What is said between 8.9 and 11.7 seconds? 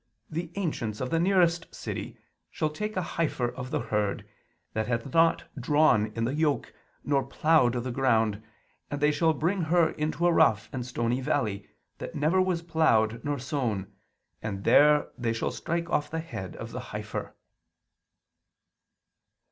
they shall bring her into a rough and stony valley,